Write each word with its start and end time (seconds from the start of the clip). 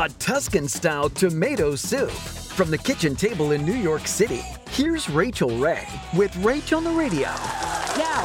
A 0.00 0.08
Tuscan 0.18 0.66
style 0.66 1.10
tomato 1.10 1.74
soup. 1.74 2.08
From 2.08 2.70
the 2.70 2.78
kitchen 2.78 3.14
table 3.14 3.52
in 3.52 3.66
New 3.66 3.74
York 3.74 4.08
City, 4.08 4.40
here's 4.70 5.10
Rachael 5.10 5.50
Ray 5.58 5.86
with 6.16 6.32
Rach 6.36 6.74
on 6.74 6.84
the 6.84 6.90
Radio. 6.90 7.28
Now, 7.98 8.22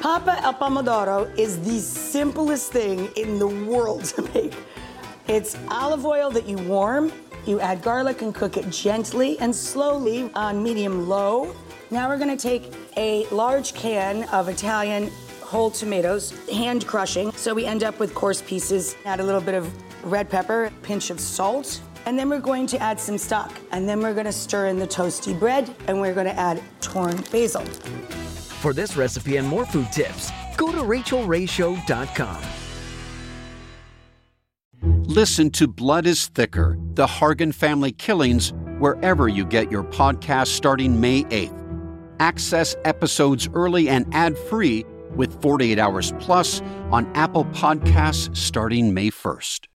Pappa 0.00 0.40
al 0.42 0.54
Pomodoro 0.54 1.30
is 1.38 1.60
the 1.60 1.78
simplest 1.78 2.72
thing 2.72 3.10
in 3.14 3.38
the 3.38 3.46
world 3.46 4.04
to 4.06 4.22
make. 4.32 4.54
It's 5.26 5.54
olive 5.68 6.06
oil 6.06 6.30
that 6.30 6.48
you 6.48 6.56
warm, 6.56 7.12
you 7.44 7.60
add 7.60 7.82
garlic 7.82 8.22
and 8.22 8.34
cook 8.34 8.56
it 8.56 8.70
gently 8.70 9.38
and 9.40 9.54
slowly 9.54 10.30
on 10.32 10.62
medium 10.62 11.10
low. 11.10 11.54
Now 11.90 12.08
we're 12.08 12.18
gonna 12.18 12.38
take 12.38 12.72
a 12.96 13.26
large 13.26 13.74
can 13.74 14.26
of 14.30 14.48
Italian 14.48 15.10
whole 15.48 15.70
tomatoes, 15.70 16.34
hand 16.50 16.86
crushing, 16.86 17.32
so 17.32 17.54
we 17.54 17.64
end 17.64 17.82
up 17.82 17.98
with 17.98 18.14
coarse 18.14 18.42
pieces. 18.42 18.94
Add 19.06 19.18
a 19.18 19.24
little 19.24 19.40
bit 19.40 19.54
of 19.54 19.66
red 20.04 20.28
pepper, 20.28 20.70
pinch 20.82 21.08
of 21.08 21.18
salt, 21.18 21.80
and 22.04 22.18
then 22.18 22.28
we're 22.28 22.38
going 22.38 22.66
to 22.66 22.78
add 22.82 23.00
some 23.00 23.16
stock. 23.16 23.50
And 23.72 23.88
then 23.88 24.00
we're 24.00 24.12
gonna 24.12 24.30
stir 24.30 24.66
in 24.66 24.78
the 24.78 24.86
toasty 24.86 25.38
bread, 25.38 25.74
and 25.86 26.02
we're 26.02 26.12
gonna 26.12 26.30
add 26.30 26.62
torn 26.82 27.16
basil. 27.32 27.64
For 28.60 28.74
this 28.74 28.94
recipe 28.94 29.38
and 29.38 29.48
more 29.48 29.64
food 29.64 29.90
tips, 29.90 30.30
go 30.58 30.70
to 30.70 30.78
rachaelrayshow.com. 30.78 32.42
Listen 35.04 35.50
to 35.52 35.66
Blood 35.66 36.06
is 36.06 36.26
Thicker 36.26 36.76
The 36.92 37.06
Hargan 37.06 37.54
Family 37.54 37.92
Killings 37.92 38.52
wherever 38.78 39.28
you 39.28 39.46
get 39.46 39.72
your 39.72 39.82
podcast 39.82 40.48
starting 40.48 41.00
May 41.00 41.24
8th. 41.24 41.54
Access 42.20 42.76
episodes 42.84 43.48
early 43.54 43.88
and 43.88 44.06
ad 44.14 44.36
free 44.36 44.84
with 45.16 45.40
48 45.42 45.78
Hours 45.78 46.12
Plus 46.20 46.60
on 46.90 47.10
Apple 47.14 47.44
Podcasts 47.46 48.34
starting 48.36 48.94
May 48.94 49.10
1st. 49.10 49.66